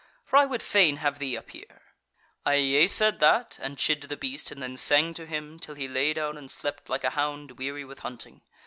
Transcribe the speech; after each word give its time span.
For 0.25 0.37
I 0.37 0.45
would 0.45 0.63
fain 0.63 0.97
have 0.97 1.19
thee 1.19 1.37
up 1.37 1.51
here.' 1.51 1.93
"I 2.43 2.55
yeasaid 2.55 3.19
that, 3.19 3.59
and 3.61 3.77
chid 3.77 4.01
the 4.01 4.17
beast, 4.17 4.49
and 4.49 4.59
then 4.59 4.75
sang 4.75 5.13
to 5.13 5.27
him 5.27 5.59
till 5.59 5.75
he 5.75 5.87
lay 5.87 6.11
down 6.13 6.39
and 6.39 6.49
slept 6.49 6.89
like 6.89 7.03
a 7.03 7.11
hound 7.11 7.51
weary 7.59 7.85
with 7.85 7.99
hunting. 7.99 8.41